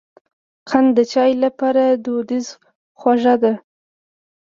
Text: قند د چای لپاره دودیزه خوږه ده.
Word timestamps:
قند 0.69 0.89
د 0.97 0.99
چای 1.11 1.31
لپاره 1.43 1.83
دودیزه 2.03 2.53
خوږه 2.99 3.35
ده. 3.43 3.53